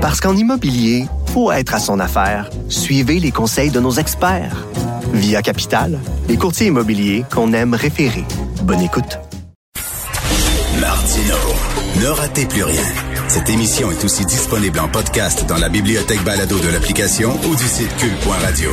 [0.00, 2.48] Parce qu'en immobilier, faut être à son affaire.
[2.70, 4.66] Suivez les conseils de nos experts.
[5.12, 8.24] Via Capital, les courtiers immobiliers qu'on aime référer.
[8.62, 9.18] Bonne écoute.
[10.80, 11.36] Martino,
[12.00, 12.82] ne ratez plus rien.
[13.28, 17.64] Cette émission est aussi disponible en podcast dans la bibliothèque balado de l'application ou du
[17.64, 18.70] site cul.radio.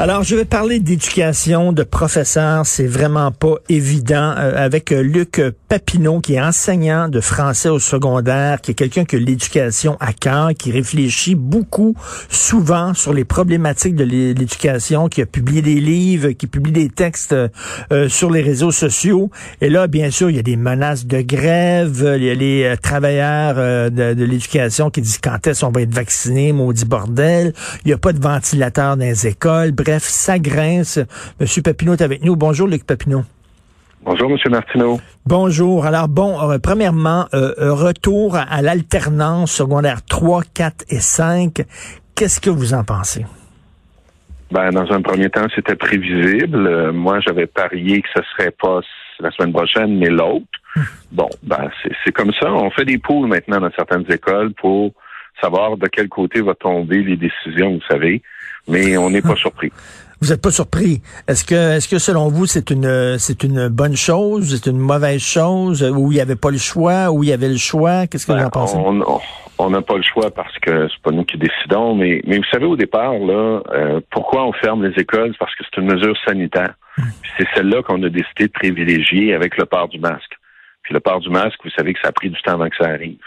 [0.00, 2.64] Alors, je vais parler d'éducation, de professeurs.
[2.64, 4.34] C'est vraiment pas évident.
[4.38, 9.04] Euh, avec euh, Luc Papineau, qui est enseignant de français au secondaire, qui est quelqu'un
[9.04, 11.94] que l'éducation à cœur, qui réfléchit beaucoup,
[12.30, 17.34] souvent, sur les problématiques de l'éducation, qui a publié des livres, qui publie des textes
[17.34, 19.30] euh, sur les réseaux sociaux.
[19.60, 22.14] Et là, bien sûr, il y a des menaces de grève.
[22.16, 23.56] Il y a les travailleurs
[23.90, 27.52] de, de l'éducation qui disent quand est-ce qu'on va être vacciné, maudit bordel.
[27.84, 29.72] Il n'y a pas de ventilateur dans les écoles.
[29.90, 31.00] Bref, ça grince.
[31.40, 32.36] Monsieur Papineau est avec nous.
[32.36, 33.22] Bonjour, Luc Papineau.
[34.04, 35.00] Bonjour, Monsieur Martineau.
[35.26, 35.84] Bonjour.
[35.84, 41.64] Alors, bon, euh, premièrement, euh, retour à, l'alternance secondaire 3, 4 et 5.
[42.14, 43.26] Qu'est-ce que vous en pensez?
[44.52, 46.68] Ben, dans un premier temps, c'était prévisible.
[46.68, 48.78] Euh, moi, j'avais parié que ce serait pas
[49.18, 50.46] la semaine prochaine, mais l'autre.
[50.76, 50.84] Hum.
[51.10, 51.68] Bon, ben,
[52.04, 52.52] c'est comme ça.
[52.52, 54.92] On fait des poules maintenant dans certaines écoles pour
[55.42, 58.22] savoir de quel côté va tomber les décisions, vous savez
[58.68, 59.72] mais on n'est pas surpris.
[60.22, 61.00] Vous n'êtes pas surpris.
[61.28, 65.22] Est-ce que, est-ce que selon vous, c'est une, c'est une bonne chose, c'est une mauvaise
[65.22, 68.06] chose, où il n'y avait pas le choix, où il y avait le choix?
[68.06, 68.76] Qu'est-ce que vous en ben, pensez?
[69.56, 72.44] On n'a pas le choix parce que c'est pas nous qui décidons, mais, mais vous
[72.50, 75.34] savez, au départ, là, euh, pourquoi on ferme les écoles?
[75.38, 76.74] Parce que c'est une mesure sanitaire.
[76.98, 77.04] Hmm.
[77.38, 80.32] C'est celle-là qu'on a décidé de privilégier avec le port du masque.
[80.82, 82.76] Puis le port du masque, vous savez que ça a pris du temps avant que
[82.76, 83.20] ça arrive.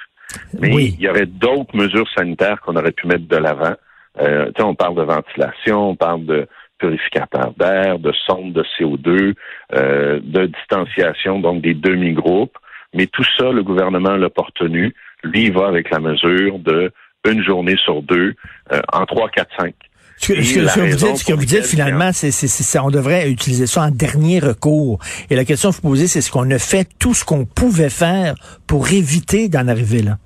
[0.59, 3.75] Mais il y aurait d'autres mesures sanitaires qu'on aurait pu mettre de l'avant.
[4.21, 6.47] Euh, on parle de ventilation, on parle de
[6.77, 9.33] purificateur d'air, de sonde de CO2,
[9.73, 12.57] euh, de distanciation, donc des demi-groupes.
[12.93, 14.93] Mais tout ça, le gouvernement l'a pas retenu.
[15.23, 16.91] Lui, il va avec la mesure de
[17.25, 18.35] une journée sur deux
[18.71, 19.73] euh, en trois, quatre, cinq.
[20.17, 24.39] Ce que, ce que, vous dites, finalement, c'est, c'est, on devrait utiliser ça en dernier
[24.39, 24.99] recours.
[25.29, 27.89] Et la question que vous posez, c'est ce qu'on a fait tout ce qu'on pouvait
[27.89, 28.35] faire
[28.67, 30.17] pour éviter d'en arriver là.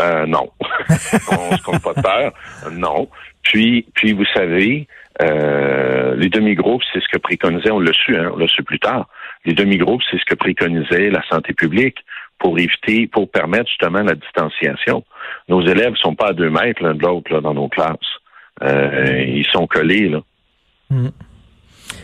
[0.00, 0.48] Euh, non.
[1.30, 2.32] on se compte pas de peur.
[2.72, 3.08] Non.
[3.42, 4.86] Puis, puis vous savez,
[5.20, 8.78] euh, les demi-groupes, c'est ce que préconisait, on l'a su, hein, on l'a su plus
[8.78, 9.08] tard.
[9.44, 11.98] Les demi-groupes, c'est ce que préconisait la santé publique
[12.38, 15.04] pour éviter, pour permettre justement la distanciation.
[15.48, 17.96] Nos élèves sont pas à deux mètres l'un de l'autre dans nos classes.
[18.62, 20.20] Euh, ils sont collés là.
[20.90, 21.08] Mm.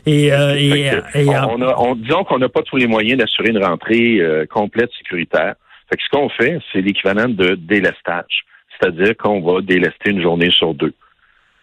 [0.07, 4.19] Et, euh, et, on, on, disons qu'on n'a pas tous les moyens d'assurer une rentrée
[4.21, 5.55] euh, complète sécuritaire.
[5.91, 8.45] Fait que ce qu'on fait, c'est l'équivalent de délestage.
[8.81, 10.95] C'est-à-dire qu'on va délester une journée sur deux.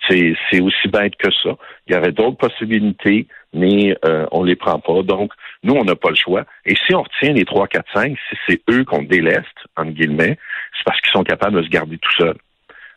[0.07, 1.57] C'est aussi bête que ça.
[1.87, 5.01] Il y avait d'autres possibilités, mais euh, on les prend pas.
[5.01, 5.31] Donc,
[5.63, 6.45] nous, on n'a pas le choix.
[6.65, 10.37] Et si on retient les 3, 4, 5, si c'est eux qu'on déleste, entre guillemets,
[10.77, 12.37] c'est parce qu'ils sont capables de se garder tout seuls.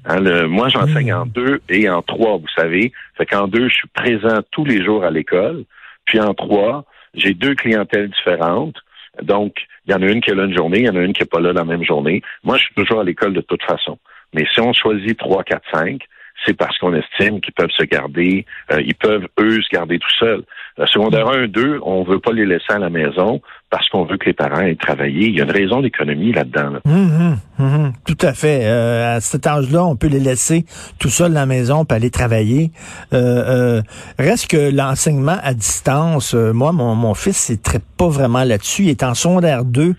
[0.04, 2.92] Hein, moi, j'enseigne en deux et en trois, vous savez.
[3.16, 5.64] Fait qu'en deux, je suis présent tous les jours à l'école.
[6.04, 8.76] Puis en trois, j'ai deux clientèles différentes.
[9.22, 9.54] Donc,
[9.86, 11.12] il y en a une qui est là une journée, il y en a une
[11.12, 12.22] qui n'est pas là la même journée.
[12.44, 13.98] Moi, je suis toujours à l'école de toute façon.
[14.34, 16.02] Mais si on choisit 3, 4, 5,
[16.44, 20.14] c'est parce qu'on estime qu'ils peuvent se garder, euh, ils peuvent, eux, se garder tout
[20.18, 20.44] seuls.
[20.76, 23.40] Le secondaire 1, 2, on veut pas les laisser à la maison
[23.70, 25.28] parce qu'on veut que les parents aient travaillé.
[25.28, 26.78] Il y a une raison d'économie là-dedans.
[26.86, 28.62] Hum, hum, hum, tout à fait.
[28.62, 30.64] Euh, à cet âge-là, on peut les laisser
[30.98, 32.72] tout seuls à la maison pour aller travailler.
[33.12, 33.82] Euh,
[34.18, 38.84] reste que l'enseignement à distance, moi, mon, fils, c'est très pas vraiment là-dessus.
[38.84, 39.94] Il est en secondaire 2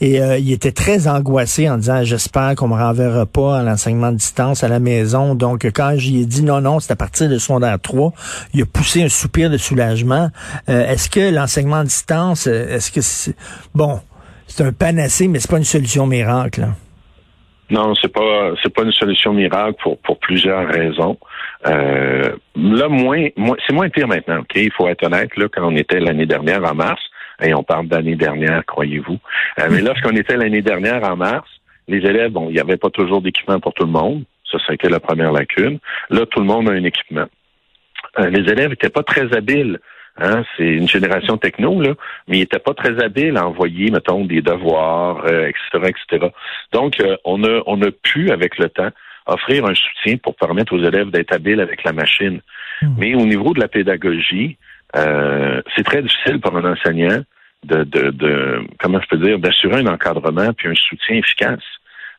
[0.00, 4.12] et il était très angoissé en disant j'espère qu'on me renverra pas à l'enseignement à
[4.12, 5.34] distance à la maison.
[5.34, 8.12] Donc quand j'y ai dit non, non, c'est à partir de secondaire 3,
[8.54, 10.30] il a poussé un soupir de soulagement.
[10.66, 13.00] est-ce que l'enseignement à distance, est-ce que
[13.74, 14.00] bon,
[14.46, 16.66] c'est un panacée, mais c'est pas une solution miracle.
[17.70, 21.18] Non, c'est pas c'est pas une solution miracle pour pour plusieurs raisons.
[21.66, 23.26] Euh, là, moins,
[23.66, 24.40] c'est moins pire maintenant.
[24.40, 25.34] Ok, il faut être honnête.
[25.36, 27.00] Là, quand on était l'année dernière en mars,
[27.42, 29.18] et on parle d'année dernière, croyez-vous.
[29.58, 31.48] Euh, mais lorsqu'on était l'année dernière en mars,
[31.88, 34.24] les élèves, bon, il n'y avait pas toujours d'équipement pour tout le monde.
[34.50, 35.78] Ça, c'était la première lacune.
[36.10, 37.26] Là, tout le monde a un équipement.
[38.18, 39.80] Euh, les élèves n'étaient pas très habiles
[40.16, 41.94] Hein, c'est une génération techno, là,
[42.28, 46.28] mais il n'était pas très habile à envoyer, mettons, des devoirs, etc., euh, etc.
[46.72, 48.90] Donc, euh, on, a, on a pu, avec le temps,
[49.26, 52.40] offrir un soutien pour permettre aux élèves d'être habiles avec la machine.
[52.80, 52.94] Hmm.
[52.96, 54.56] Mais au niveau de la pédagogie,
[54.94, 57.22] euh, c'est très difficile pour un enseignant
[57.64, 61.64] de, de, de comment je peux dire, d'assurer un encadrement puis un soutien efficace.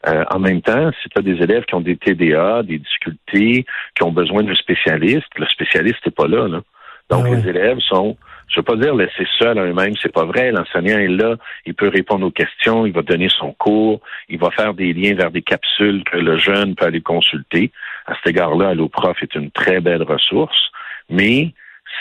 [0.06, 3.66] en même temps, si tu as des élèves qui ont des TDA, des difficultés,
[3.96, 6.48] qui ont besoin d'un spécialiste, le spécialiste n'est pas là.
[6.48, 6.62] là.
[7.10, 8.18] Donc, ah les élèves sont
[8.48, 10.52] je veux pas dire laisser seul à eux-mêmes, c'est pas vrai.
[10.52, 11.36] L'enseignant est là,
[11.66, 15.16] il peut répondre aux questions, il va donner son cours, il va faire des liens
[15.16, 17.72] vers des capsules que le jeune peut aller consulter.
[18.06, 20.72] À cet égard-là, AlloProf est une très belle ressource,
[21.10, 21.54] mais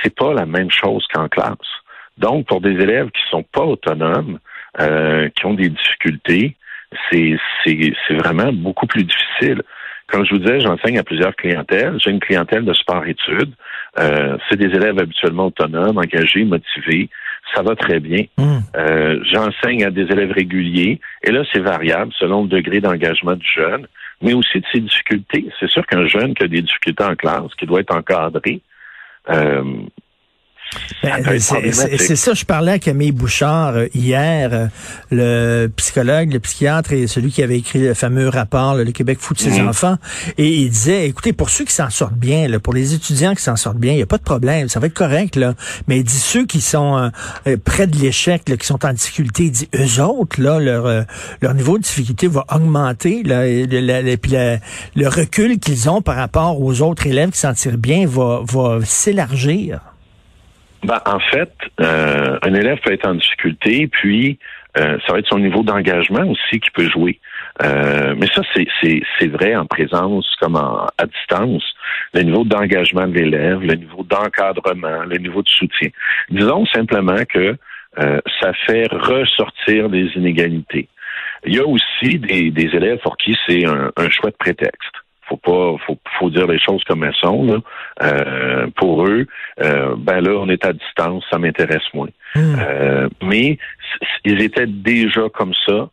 [0.02, 1.56] c'est pas la même chose qu'en classe.
[2.18, 4.38] Donc, pour des élèves qui sont pas autonomes,
[4.80, 6.56] euh, qui ont des difficultés,
[7.10, 7.36] c'est
[8.10, 9.62] vraiment beaucoup plus difficile.
[10.06, 11.96] Comme je vous disais, j'enseigne à plusieurs clientèles.
[11.98, 13.52] J'ai une clientèle de sport-études.
[13.98, 17.08] Euh, c'est des élèves habituellement autonomes, engagés, motivés.
[17.54, 18.24] Ça va très bien.
[18.36, 18.58] Hmm.
[18.76, 21.00] Euh, j'enseigne à des élèves réguliers.
[21.22, 23.86] Et là, c'est variable selon le degré d'engagement du jeune,
[24.20, 25.46] mais aussi de ses difficultés.
[25.58, 28.60] C'est sûr qu'un jeune qui a des difficultés en classe, qui doit être encadré,
[29.30, 29.64] euh,
[31.02, 34.66] ben, c'est ça, je parlais à Camille Bouchard euh, hier, euh,
[35.10, 39.36] le psychologue, le psychiatre et celui qui avait écrit le fameux rapport, Le Québec fout
[39.36, 39.68] de ses mhm.
[39.68, 39.96] enfants,
[40.38, 43.42] et il disait, écoutez, pour ceux qui s'en sortent bien, là, pour les étudiants qui
[43.42, 45.54] s'en sortent bien, il n'y a pas de problème, ça va être correct, là.
[45.88, 47.10] mais il dit ceux qui sont
[47.46, 51.06] euh, près de l'échec, qui sont en difficulté, il dit, eux autres, là, leur,
[51.40, 54.32] leur niveau de difficulté va augmenter, là, et, puis
[54.96, 58.78] le recul qu'ils ont par rapport aux autres élèves qui s'en tirent bien va, va
[58.84, 59.80] s'élargir.
[60.84, 61.50] Ben, en fait,
[61.80, 64.38] euh, un élève peut être en difficulté, puis
[64.76, 67.20] euh, ça va être son niveau d'engagement aussi qui peut jouer.
[67.62, 71.64] Euh, mais ça, c'est vrai en présence comme à distance.
[72.12, 75.88] Le niveau d'engagement de l'élève, le niveau d'encadrement, le niveau de soutien.
[76.28, 77.56] Disons simplement que
[77.96, 80.88] ça fait ressortir des inégalités.
[81.46, 85.76] Il y a aussi des, élèves pour qui c'est un, un chouette prétexte faut pas
[85.86, 87.58] faut, faut dire les choses comme elles sont là.
[88.02, 89.26] Euh, pour eux
[89.62, 92.08] euh, ben là on est à distance ça m'intéresse moins.
[92.34, 92.56] Hmm.
[92.58, 93.58] euh, mais
[94.24, 95.88] ils étaient déjà comme ça.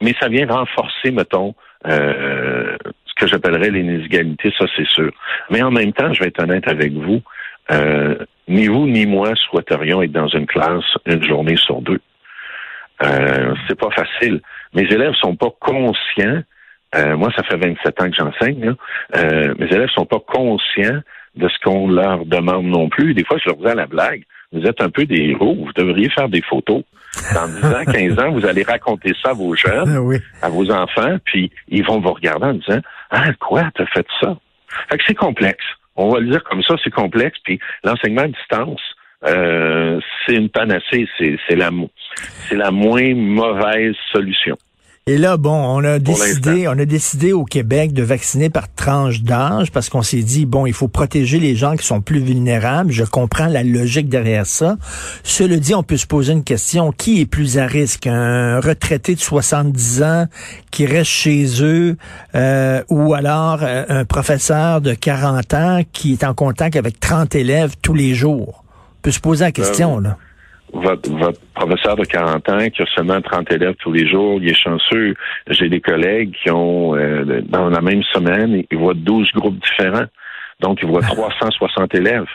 [0.00, 5.12] Mais ça vient renforcer mettons ce que j'appellerais les inégalités ça c'est sûr.
[5.50, 7.20] Mais en même temps je vais être honnête avec vous
[8.48, 12.00] ni vous ni moi souhaiterions être dans une classe une journée sur deux.
[13.00, 14.40] C'est pas facile.
[14.72, 16.42] Mes élèves sont pas conscients
[16.96, 18.74] euh, moi, ça fait 27 ans que j'enseigne.
[19.16, 21.00] Euh, mes élèves sont pas conscients
[21.34, 23.14] de ce qu'on leur demande non plus.
[23.14, 24.22] Des fois, je leur dis à la blague,
[24.52, 26.82] vous êtes un peu des héros, vous devriez faire des photos.
[27.34, 31.16] Dans 10 ans, 15 ans, vous allez raconter ça à vos jeunes, à vos enfants,
[31.24, 34.36] puis ils vont vous regarder en disant, ah, quoi, t'as fait ça?
[34.90, 35.64] Fait que c'est complexe.
[35.96, 38.80] On va le dire comme ça, c'est complexe, puis l'enseignement à distance,
[39.24, 41.70] euh, c'est une panacée, c'est la,
[42.48, 44.56] c'est la moins mauvaise solution.
[45.08, 49.22] Et là, bon, on a décidé, on a décidé au Québec de vacciner par tranche
[49.22, 52.90] d'âge parce qu'on s'est dit, bon, il faut protéger les gens qui sont plus vulnérables.
[52.90, 54.76] Je comprends la logique derrière ça.
[55.22, 56.90] Cela dit, on peut se poser une question.
[56.90, 58.08] Qui est plus à risque?
[58.08, 60.26] Un retraité de 70 ans
[60.72, 61.96] qui reste chez eux
[62.34, 67.36] euh, ou alors euh, un professeur de 40 ans qui est en contact avec 30
[67.36, 68.64] élèves tous les jours?
[68.98, 70.18] On peut se poser la question, euh, là
[70.72, 74.54] votre, professeur de 40 ans qui a seulement 30 élèves tous les jours, il est
[74.54, 75.14] chanceux.
[75.48, 80.06] J'ai des collègues qui ont, euh, dans la même semaine, ils voient 12 groupes différents.
[80.60, 82.26] Donc, ils voient 360 élèves.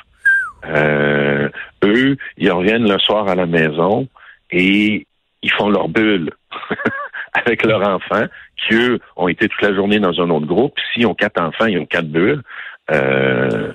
[0.66, 1.50] Euh,
[1.84, 4.08] eux, ils reviennent le soir à la maison
[4.52, 5.08] et
[5.42, 6.32] ils font leur bulle
[7.34, 8.26] avec leurs enfants,
[8.58, 10.76] qui, eux, ont été toute la journée dans un autre groupe.
[10.94, 12.44] S'ils ont quatre enfants, ils ont quatre bulles.
[12.92, 13.72] Euh,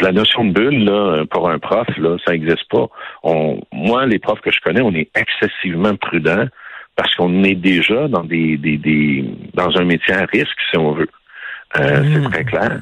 [0.00, 2.86] la notion de bulle, là, pour un prof, là, ça n'existe pas.
[3.22, 6.46] On, moi, les profs que je connais, on est excessivement prudents
[6.96, 9.24] parce qu'on est déjà dans des, des, des,
[9.54, 11.08] dans un métier à risque, si on veut.
[11.76, 12.30] Euh, C'est hmm.
[12.30, 12.80] très clair.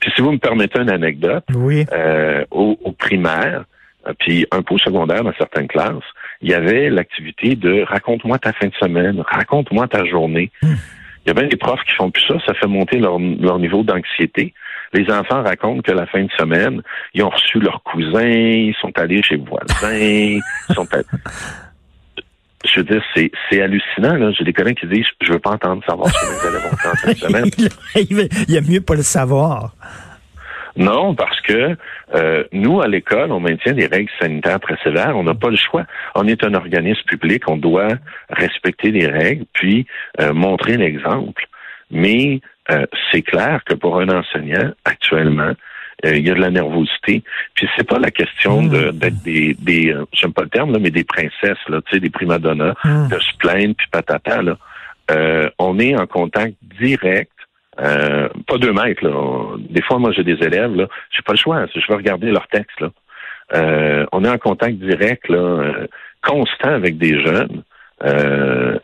[0.00, 1.86] Puis si vous me permettez une anecdote, oui.
[1.92, 3.64] euh, au, au, primaire,
[4.06, 6.02] euh, puis un peu au secondaire dans certaines classes,
[6.42, 10.50] il y avait l'activité de raconte-moi ta fin de semaine, raconte-moi ta journée.
[10.62, 10.74] Hmm.
[11.24, 13.58] Il y a bien des profs qui font plus ça, ça fait monter leur, leur
[13.58, 14.54] niveau d'anxiété.
[14.92, 16.82] Les enfants racontent que la fin de semaine,
[17.14, 20.42] ils ont reçu leurs cousins, ils sont allés chez le voisin, ils
[20.74, 20.86] sont
[22.64, 24.14] Je veux dire, c'est, c'est hallucinant.
[24.14, 24.30] Là.
[24.32, 26.76] J'ai des collègues qui disent Je veux pas entendre savoir ce que mes élèves ont
[26.76, 27.50] fait en fin de semaine.
[28.48, 29.72] Il y a mieux pas le savoir.
[30.76, 31.76] Non, parce que
[32.14, 35.16] euh, nous, à l'école, on maintient des règles sanitaires très sévères.
[35.16, 35.84] On n'a pas le choix.
[36.14, 37.48] On est un organisme public.
[37.48, 37.88] On doit
[38.28, 39.86] respecter les règles, puis
[40.20, 41.46] euh, montrer l'exemple.
[41.90, 42.40] Mais
[42.70, 45.52] euh, c'est clair que pour un enseignant, actuellement,
[46.04, 47.22] euh, il y a de la nervosité.
[47.54, 48.92] Puis c'est pas la question de, mmh.
[48.92, 52.00] d'être des, des euh, j'aime pas le terme là, mais des princesses là, tu sais,
[52.00, 53.08] des primadonnas, mmh.
[53.08, 54.56] de se plaindre puis patata là.
[55.58, 57.32] on est en contact direct.
[57.76, 59.56] pas deux mètres là.
[59.58, 61.66] Des fois, moi, j'ai des élèves là, j'ai pas le choix.
[61.74, 62.90] Je vais regarder leur texte là.
[64.12, 65.86] on est en contact direct là,
[66.22, 67.62] constant avec des jeunes.
[68.02, 68.80] je,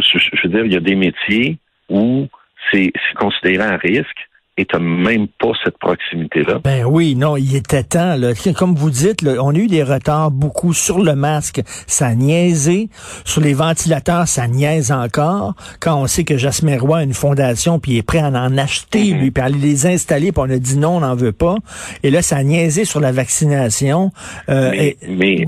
[0.00, 1.58] je veux dire, il y a des métiers
[1.90, 2.28] où
[2.72, 6.60] c'est considéré un risque et tu même pas cette proximité-là.
[6.62, 8.16] Ben oui, non, il était temps.
[8.16, 8.32] Là.
[8.56, 12.88] Comme vous dites, là, on a eu des retards beaucoup sur le masque, ça niaisé.
[13.24, 15.54] Sur les ventilateurs, ça niaise encore.
[15.80, 18.56] Quand on sait que Jasmin Roy a une fondation, puis il est prêt à en
[18.56, 19.18] acheter, mm-hmm.
[19.18, 21.56] lui, puis à aller les installer, puis on a dit non, on n'en veut pas.
[22.04, 24.12] Et là, ça a niaisé sur la vaccination.
[24.48, 25.46] Euh, mais,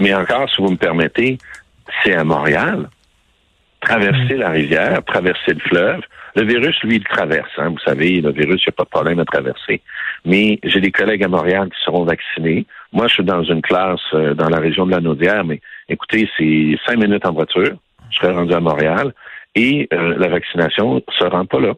[0.00, 1.38] mais, encore, si vous me permettez,
[2.02, 2.88] c'est à Montréal.
[3.80, 6.00] Traverser la rivière, traverser le fleuve,
[6.34, 7.50] le virus, lui, il traverse.
[7.58, 7.70] Hein.
[7.70, 9.80] Vous savez, le virus, il n'y a pas de problème à traverser.
[10.24, 12.66] Mais j'ai des collègues à Montréal qui seront vaccinés.
[12.92, 16.28] Moi, je suis dans une classe euh, dans la région de la Naudière, mais écoutez,
[16.36, 17.76] c'est cinq minutes en voiture.
[18.10, 19.12] Je serai rendu à Montréal
[19.54, 21.74] et euh, la vaccination ne se rend pas là.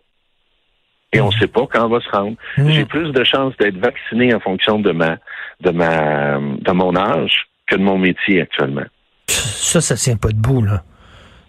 [1.12, 2.36] Et on ne sait pas quand on va se rendre.
[2.56, 2.70] Mmh.
[2.70, 5.16] J'ai plus de chances d'être vacciné en fonction de ma,
[5.60, 8.84] de ma, de mon âge que de mon métier actuellement.
[9.26, 10.82] Ça, ça tient pas debout, là.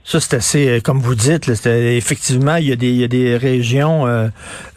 [0.04, 3.08] Ça, c'est assez, euh, comme vous dites, effectivement, il y, a des, il y a
[3.08, 4.08] des régions.
[4.08, 4.28] Euh,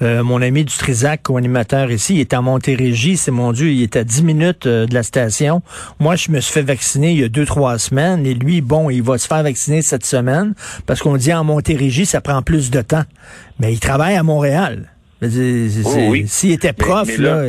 [0.03, 3.17] euh, mon ami du Trisac, co-animateur ici, il est à Montérégie.
[3.17, 5.63] C'est mon Dieu, il est à 10 minutes de la station.
[5.99, 8.27] Moi, je me suis fait vacciner il y a deux, trois semaines.
[8.27, 10.55] Et lui, bon, il va se faire vacciner cette semaine
[10.87, 13.05] parce qu'on dit en Montérégie, ça prend plus de temps.
[13.59, 14.91] Mais il travaille à Montréal.
[16.27, 17.45] S'il était prof, là,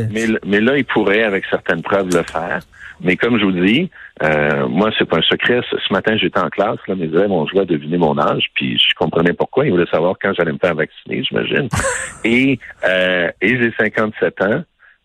[0.45, 2.61] mais là, il pourrait, avec certaines preuves, le faire.
[3.01, 3.89] Mais comme je vous dis,
[4.23, 5.59] euh, moi, c'est pas un secret.
[5.69, 8.77] Ce matin, j'étais en classe, là, mes élèves ont joué à deviner mon âge, puis
[8.77, 9.65] je comprenais pourquoi.
[9.65, 11.67] Ils voulaient savoir quand j'allais me faire vacciner, j'imagine.
[12.23, 14.63] et euh, et j'ai 57 ans.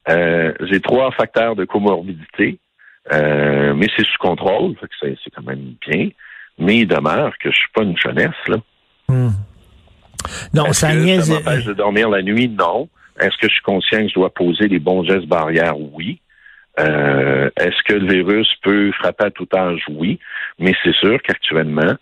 [0.09, 2.59] Euh, j'ai trois facteurs de comorbidité,
[3.13, 6.09] euh, mais c'est sous contrôle, c'est, c'est quand même bien.
[6.59, 8.57] Mais il demeure que je suis pas une jeunesse, là.
[9.09, 9.31] Hmm.
[10.55, 12.49] Non, ça, que ça m'empêche de dormir la nuit?
[12.49, 12.89] Non.
[13.19, 15.79] Est-ce que je suis conscient que je dois poser les bons gestes barrières?
[15.79, 16.21] Oui.
[16.81, 19.83] Euh, est-ce que le virus peut frapper à tout âge?
[19.91, 20.19] Oui,
[20.59, 21.95] mais c'est sûr qu'actuellement,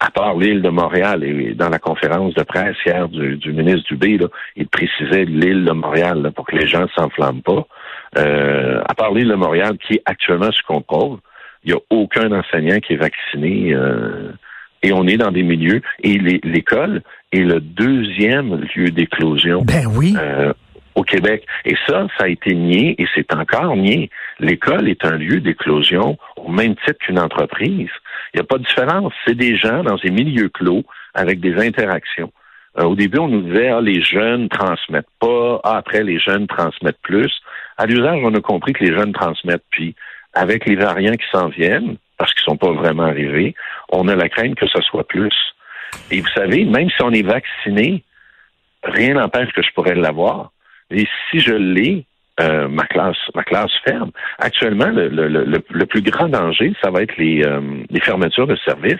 [0.00, 4.18] à part l'île de Montréal, et dans la conférence de presse hier du, ministre Dubé,
[4.18, 4.26] là,
[4.56, 7.66] il précisait l'île de Montréal pour que les gens ne s'enflamment pas.
[8.18, 11.18] Euh, à part l'île de Montréal, qui est actuellement sous contrôle,
[11.64, 13.72] il n'y a aucun enseignant qui est vacciné.
[13.72, 14.32] Euh,
[14.82, 15.80] et on est dans des milieux.
[16.02, 17.00] Et l'école
[17.32, 19.62] est le deuxième lieu d'éclosion.
[19.62, 20.14] Ben oui
[20.94, 21.46] au Québec.
[21.64, 24.10] Et ça, ça a été nié et c'est encore nié.
[24.38, 27.90] L'école est un lieu d'éclosion au même titre qu'une entreprise.
[28.32, 29.12] Il n'y a pas de différence.
[29.26, 30.84] C'est des gens dans des milieux clos
[31.14, 32.32] avec des interactions.
[32.78, 35.60] Euh, au début, on nous disait, ah, les jeunes transmettent pas.
[35.62, 37.32] Ah, après, les jeunes transmettent plus.
[37.76, 39.64] À l'usage, on a compris que les jeunes transmettent.
[39.70, 39.94] Puis,
[40.34, 43.54] avec les variants qui s'en viennent, parce qu'ils sont pas vraiment arrivés,
[43.90, 45.34] on a la crainte que ce soit plus.
[46.10, 48.02] Et vous savez, même si on est vacciné,
[48.82, 50.50] rien n'empêche que je pourrais l'avoir.
[50.90, 52.06] Et si je l'ai,
[52.40, 54.10] euh, ma classe, ma classe ferme.
[54.38, 57.60] Actuellement, le, le, le, plus grand danger, ça va être les, euh,
[57.90, 58.98] les fermetures de services.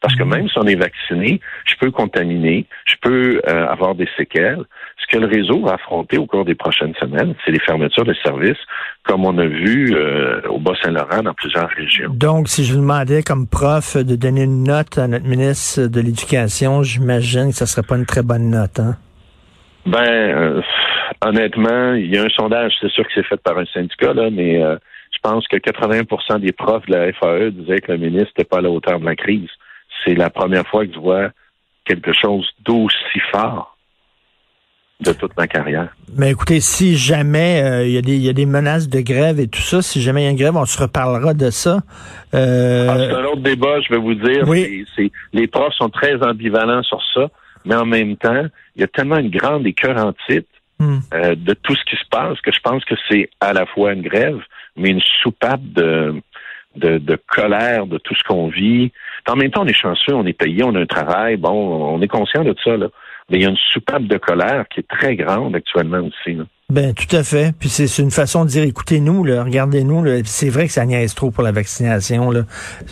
[0.00, 0.30] Parce que mhm.
[0.30, 4.62] même si on est vacciné, je peux contaminer, je peux euh, avoir des séquelles.
[4.96, 8.14] Ce que le réseau va affronter au cours des prochaines semaines, c'est les fermetures de
[8.14, 8.58] services,
[9.04, 9.96] comme on a vu
[10.48, 12.10] au Bas-Saint-Laurent dans plusieurs régions.
[12.14, 16.00] Donc, si je vous demandais comme prof de donner une note à notre ministre de
[16.00, 18.96] l'Éducation, j'imagine que ce serait pas une très bonne note, hein?
[19.84, 20.62] Ben,
[21.24, 24.30] honnêtement, il y a un sondage, c'est sûr que c'est fait par un syndicat, là,
[24.30, 24.76] mais euh,
[25.12, 28.58] je pense que 80% des profs de la FAE disaient que le ministre n'était pas
[28.58, 29.50] à la hauteur de la crise.
[30.04, 31.30] C'est la première fois que je vois
[31.84, 33.76] quelque chose d'aussi fort
[35.00, 35.88] de toute ma carrière.
[36.16, 39.82] Mais écoutez, si jamais euh, il y, a des menaces de grève et tout ça,
[39.82, 41.80] si jamais il y a une grève, on se reparlera de ça.
[42.34, 42.86] Euh...
[42.88, 44.46] Ah, c'est un autre débat, je vais vous dire.
[44.46, 44.84] Oui.
[45.32, 47.28] les profs sont très ambivalents sur ça,
[47.64, 50.46] mais en même temps, il y a tellement une grande écœurantite
[50.82, 50.98] Hmm.
[51.14, 53.92] Euh, de tout ce qui se passe, que je pense que c'est à la fois
[53.92, 54.40] une grève,
[54.74, 56.20] mais une soupape de,
[56.76, 58.92] de, colère de tout ce qu'on vit.
[59.28, 62.00] En même temps, on est chanceux, on est payé, on a un travail, bon, on
[62.02, 62.88] est conscient de tout ça, là.
[63.30, 66.38] Mais il y a une soupape de colère qui est très grande actuellement aussi.
[66.72, 67.54] Ben tout à fait.
[67.58, 70.22] Puis c'est une façon de dire écoutez-nous, regardez-nous.
[70.24, 72.30] C'est vrai que ça niaise trop pour la vaccination.
[72.30, 72.44] Là.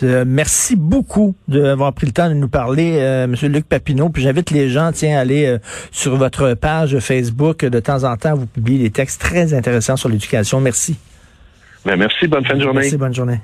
[0.03, 4.09] Euh, merci beaucoup d'avoir pris le temps de nous parler, euh, Monsieur Luc Papineau.
[4.09, 5.57] Puis j'invite les gens, tiens, à aller euh,
[5.91, 7.65] sur votre page Facebook.
[7.65, 10.61] De temps en temps, vous publiez des textes très intéressants sur l'éducation.
[10.61, 10.99] Merci.
[11.83, 12.27] Ben merci.
[12.27, 12.81] Bonne fin de journée.
[12.81, 12.97] Merci.
[12.97, 13.39] Bonne journée.